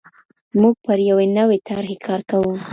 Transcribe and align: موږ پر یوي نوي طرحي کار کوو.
موږ 0.59 0.75
پر 0.85 0.97
یوي 1.09 1.27
نوي 1.37 1.57
طرحي 1.67 1.97
کار 2.05 2.21
کوو. 2.31 2.53